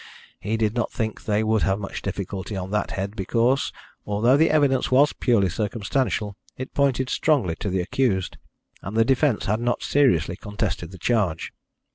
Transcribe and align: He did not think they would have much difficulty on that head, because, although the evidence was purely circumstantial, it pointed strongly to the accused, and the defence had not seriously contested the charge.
He 0.39 0.57
did 0.57 0.73
not 0.73 0.91
think 0.91 1.25
they 1.25 1.43
would 1.43 1.61
have 1.61 1.77
much 1.77 2.01
difficulty 2.01 2.55
on 2.55 2.71
that 2.71 2.89
head, 2.89 3.15
because, 3.15 3.71
although 4.03 4.35
the 4.35 4.49
evidence 4.49 4.89
was 4.89 5.13
purely 5.13 5.47
circumstantial, 5.47 6.35
it 6.57 6.73
pointed 6.73 7.07
strongly 7.07 7.53
to 7.57 7.69
the 7.69 7.81
accused, 7.81 8.37
and 8.81 8.97
the 8.97 9.05
defence 9.05 9.45
had 9.45 9.59
not 9.59 9.83
seriously 9.83 10.37
contested 10.37 10.89
the 10.89 10.97
charge. 10.97 11.53